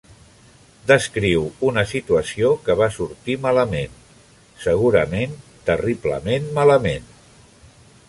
Descriu 0.91 1.43
una 1.67 1.83
situació 1.91 2.49
que 2.67 2.77
va 2.81 2.89
sortir 2.97 3.37
malament, 3.45 4.01
segurament 4.67 5.39
terriblement 5.71 6.53
malament. 6.61 7.11